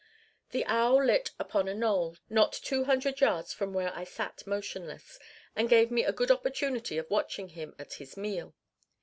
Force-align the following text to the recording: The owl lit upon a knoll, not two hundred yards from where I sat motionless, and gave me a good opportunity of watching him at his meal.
The 0.49 0.65
owl 0.65 1.05
lit 1.05 1.29
upon 1.37 1.67
a 1.67 1.75
knoll, 1.75 2.17
not 2.27 2.53
two 2.53 2.85
hundred 2.85 3.21
yards 3.21 3.53
from 3.53 3.71
where 3.71 3.95
I 3.95 4.03
sat 4.03 4.47
motionless, 4.47 5.19
and 5.55 5.69
gave 5.69 5.91
me 5.91 6.03
a 6.03 6.11
good 6.11 6.31
opportunity 6.31 6.97
of 6.97 7.11
watching 7.11 7.49
him 7.49 7.75
at 7.77 7.93
his 7.93 8.17
meal. 8.17 8.55